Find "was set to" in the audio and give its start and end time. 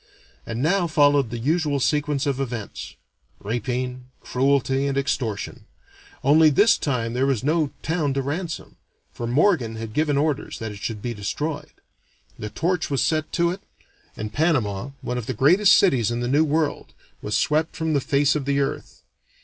12.89-13.51